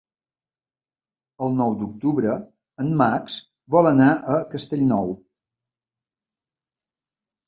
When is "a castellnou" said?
4.37-5.13